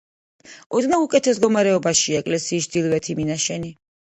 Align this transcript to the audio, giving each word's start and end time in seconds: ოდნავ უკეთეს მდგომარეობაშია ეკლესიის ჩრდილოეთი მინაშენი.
ოდნავ 0.77 1.03
უკეთეს 1.07 1.41
მდგომარეობაშია 1.41 2.25
ეკლესიის 2.25 2.69
ჩრდილოეთი 2.73 3.17
მინაშენი. 3.21 3.75